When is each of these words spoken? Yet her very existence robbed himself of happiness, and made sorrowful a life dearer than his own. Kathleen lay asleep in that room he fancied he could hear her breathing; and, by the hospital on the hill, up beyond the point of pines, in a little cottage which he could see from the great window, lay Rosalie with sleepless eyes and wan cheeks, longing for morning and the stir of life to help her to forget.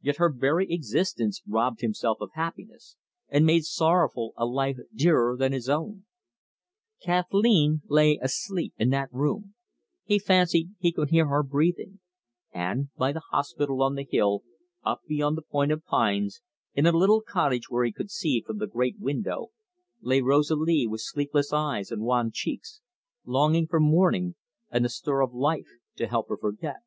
Yet 0.00 0.18
her 0.18 0.32
very 0.32 0.70
existence 0.72 1.42
robbed 1.48 1.80
himself 1.80 2.18
of 2.20 2.30
happiness, 2.34 2.96
and 3.28 3.44
made 3.44 3.64
sorrowful 3.64 4.32
a 4.36 4.46
life 4.46 4.76
dearer 4.94 5.36
than 5.36 5.50
his 5.50 5.68
own. 5.68 6.04
Kathleen 7.02 7.82
lay 7.88 8.16
asleep 8.22 8.72
in 8.76 8.90
that 8.90 9.12
room 9.12 9.56
he 10.04 10.20
fancied 10.20 10.70
he 10.78 10.92
could 10.92 11.10
hear 11.10 11.26
her 11.26 11.42
breathing; 11.42 11.98
and, 12.52 12.90
by 12.94 13.10
the 13.10 13.20
hospital 13.32 13.82
on 13.82 13.96
the 13.96 14.06
hill, 14.08 14.44
up 14.84 15.00
beyond 15.08 15.36
the 15.36 15.42
point 15.42 15.72
of 15.72 15.84
pines, 15.84 16.40
in 16.74 16.86
a 16.86 16.92
little 16.92 17.20
cottage 17.20 17.68
which 17.68 17.86
he 17.88 17.92
could 17.92 18.12
see 18.12 18.44
from 18.46 18.58
the 18.58 18.68
great 18.68 19.00
window, 19.00 19.48
lay 20.00 20.20
Rosalie 20.20 20.86
with 20.86 21.00
sleepless 21.00 21.52
eyes 21.52 21.90
and 21.90 22.02
wan 22.02 22.30
cheeks, 22.32 22.80
longing 23.24 23.66
for 23.66 23.80
morning 23.80 24.36
and 24.70 24.84
the 24.84 24.88
stir 24.88 25.20
of 25.20 25.34
life 25.34 25.66
to 25.96 26.06
help 26.06 26.28
her 26.28 26.36
to 26.36 26.40
forget. 26.40 26.82